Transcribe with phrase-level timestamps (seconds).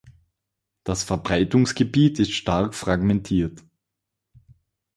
[0.83, 3.63] Das Verbreitungsgebiet ist stark fragmentiert.